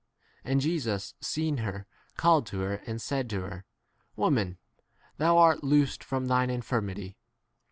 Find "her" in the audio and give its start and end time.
1.57-1.85, 2.61-2.77, 3.41-3.65